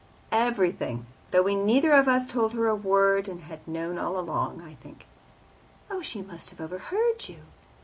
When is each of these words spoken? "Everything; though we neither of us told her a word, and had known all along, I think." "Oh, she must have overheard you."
"Everything; 0.31 1.05
though 1.29 1.43
we 1.43 1.55
neither 1.55 1.91
of 1.91 2.07
us 2.07 2.25
told 2.25 2.53
her 2.53 2.65
a 2.67 2.73
word, 2.75 3.27
and 3.27 3.41
had 3.41 3.67
known 3.67 3.99
all 3.99 4.17
along, 4.17 4.59
I 4.59 4.73
think." 4.81 5.05
"Oh, 5.91 6.01
she 6.01 6.23
must 6.23 6.49
have 6.49 6.59
overheard 6.59 7.29
you." 7.29 7.41